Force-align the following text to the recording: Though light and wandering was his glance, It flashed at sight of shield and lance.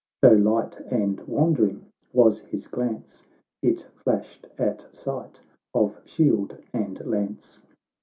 Though 0.23 0.31
light 0.33 0.77
and 0.89 1.19
wandering 1.27 1.85
was 2.11 2.39
his 2.39 2.65
glance, 2.65 3.23
It 3.61 3.81
flashed 4.03 4.47
at 4.57 4.87
sight 4.91 5.41
of 5.75 6.01
shield 6.05 6.57
and 6.73 7.05
lance. 7.05 7.59